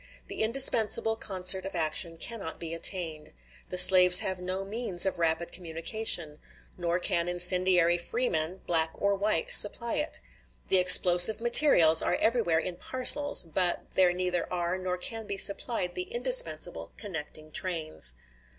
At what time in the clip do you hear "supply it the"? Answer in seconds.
9.51-10.79